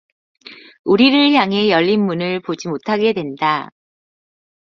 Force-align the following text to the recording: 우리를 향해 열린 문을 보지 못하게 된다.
우리를 0.83 1.33
향해 1.35 1.69
열린 1.69 2.03
문을 2.07 2.39
보지 2.39 2.69
못하게 2.69 3.13
된다. 3.13 3.69